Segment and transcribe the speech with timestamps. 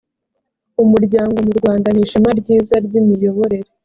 [0.83, 3.69] umuryango mu rwanda nishema ryiza ryimiyoborere